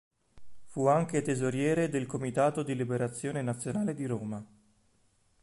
[0.65, 4.43] Fu anche tesoriere del Comitato di Liberazione Nazionale di Roma.